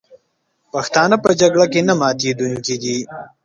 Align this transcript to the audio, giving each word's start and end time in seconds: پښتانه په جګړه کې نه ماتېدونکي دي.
پښتانه 0.73 1.15
په 1.23 1.29
جګړه 1.41 1.65
کې 1.71 1.81
نه 1.87 1.93
ماتېدونکي 2.01 2.75
دي. 2.83 2.97